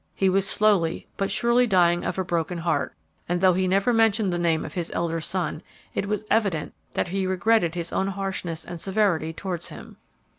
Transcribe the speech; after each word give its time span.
He 0.15 0.29
was 0.29 0.47
slowly 0.47 1.05
but 1.15 1.29
surely 1.29 1.67
dying 1.67 2.03
of 2.03 2.17
a 2.17 2.23
broken 2.23 2.57
heart, 2.57 2.95
and, 3.29 3.39
though 3.39 3.53
he 3.53 3.67
never 3.67 3.93
mentioned 3.93 4.33
the 4.33 4.39
name 4.39 4.65
of 4.65 4.73
his 4.73 4.91
elder 4.95 5.21
son, 5.21 5.61
it 5.93 6.07
was 6.07 6.25
evident 6.31 6.73
that 6.95 7.09
he 7.09 7.27
regretted 7.27 7.75
his 7.75 7.93
own 7.93 8.07
harshness 8.07 8.65
and 8.65 8.81
severity 8.81 9.31
towards 9.31 9.67
him. 9.67 9.97